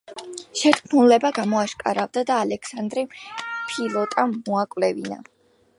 [0.61, 5.23] შეთქმულება გამოაშკარავდა და ალექსანდრემ ფილოტა მოაკვლევინა.